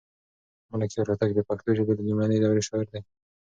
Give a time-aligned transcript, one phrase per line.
[0.71, 3.01] ملکیار هوتک د پښتو ژبې د لومړنۍ دورې شاعر دی.